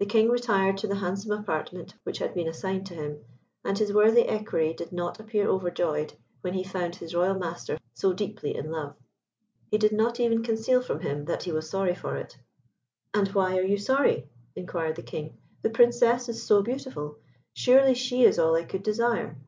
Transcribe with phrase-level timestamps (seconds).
[0.00, 3.24] The King retired to the handsome apartment which had been assigned to him,
[3.64, 8.12] and his worthy Equerry did not appear overjoyed when he found his royal master so
[8.12, 8.96] deeply in love.
[9.70, 12.36] He did not even conceal from him that he was sorry for it.
[13.14, 15.38] "And why are you sorry?" inquired the King.
[15.62, 17.16] "The Princess is so beautiful;
[17.54, 19.38] surely she is all I could desire."